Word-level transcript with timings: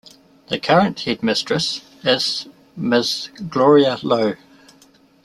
The 0.47 0.59
current 0.59 0.99
headmistress 1.01 1.81
is 2.03 2.47
Ms 2.75 3.29
Gloria 3.47 3.99
Lowe. 4.01 4.33